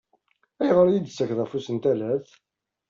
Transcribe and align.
Ayɣer 0.61 0.85
i 0.87 0.91
iyi-d-tettakkeḍ 0.93 1.39
afus 1.43 1.67
n 1.71 1.77
talalt? 1.83 2.29